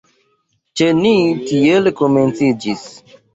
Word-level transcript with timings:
Ĉe 0.79 0.87
ni 0.99 1.11
tiel 1.51 1.91
komenciĝis. 2.01 2.89